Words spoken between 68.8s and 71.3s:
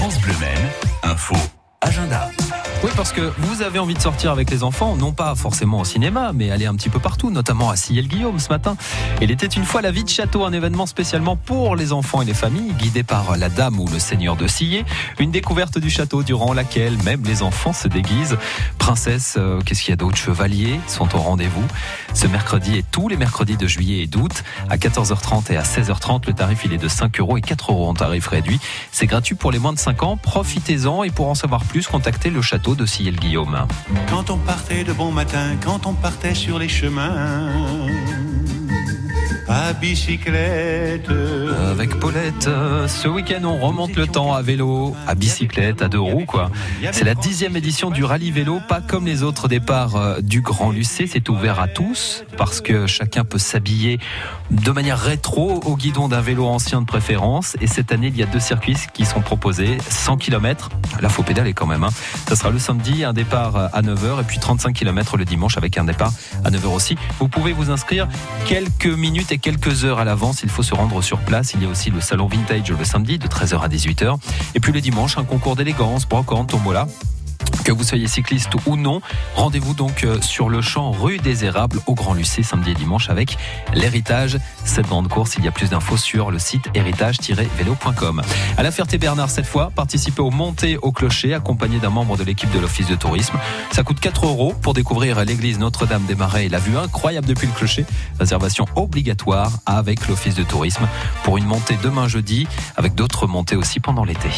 minutes et quelques heures à l'avance. Il faut se rendre sur